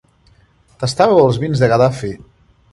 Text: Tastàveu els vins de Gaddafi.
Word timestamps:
Tastàveu 0.85 1.21
els 1.27 1.39
vins 1.45 1.63
de 1.65 1.71
Gaddafi. 1.75 2.13